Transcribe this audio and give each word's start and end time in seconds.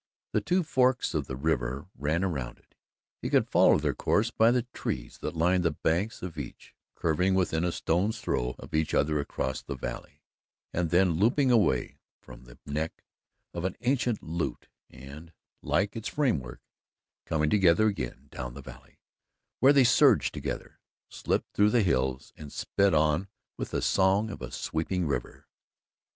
The 0.31 0.41
two 0.41 0.63
forks 0.63 1.13
of 1.13 1.27
the 1.27 1.35
river 1.35 1.85
ran 1.93 2.23
around 2.23 2.57
it 2.57 2.73
he 3.21 3.29
could 3.29 3.47
follow 3.47 3.77
their 3.77 3.93
course 3.93 4.31
by 4.31 4.49
the 4.49 4.63
trees 4.73 5.19
that 5.19 5.35
lined 5.35 5.63
the 5.63 5.69
banks 5.69 6.23
of 6.23 6.39
each 6.39 6.73
curving 6.95 7.35
within 7.35 7.63
a 7.63 7.71
stone's 7.71 8.19
throw 8.19 8.55
of 8.57 8.73
each 8.73 8.95
other 8.95 9.19
across 9.19 9.61
the 9.61 9.75
valley 9.75 10.23
and 10.73 10.89
then 10.89 11.19
looping 11.19 11.51
away 11.51 11.83
as 11.85 11.97
from 12.25 12.45
the 12.45 12.57
neck 12.65 13.03
of 13.53 13.63
an 13.63 13.75
ancient 13.81 14.23
lute 14.23 14.69
and, 14.89 15.33
like 15.61 15.95
its 15.95 16.07
framework, 16.07 16.61
coming 17.27 17.51
together 17.51 17.85
again 17.85 18.27
down 18.31 18.55
the 18.55 18.63
valley, 18.63 18.97
where 19.59 19.71
they 19.71 19.83
surged 19.83 20.33
together, 20.33 20.79
slipped 21.09 21.53
through 21.53 21.69
the 21.69 21.83
hills 21.83 22.33
and 22.35 22.51
sped 22.51 22.95
on 22.95 23.27
with 23.55 23.69
the 23.69 23.83
song 23.83 24.31
of 24.31 24.41
a 24.41 24.49
sweeping 24.51 25.05
river. 25.05 25.47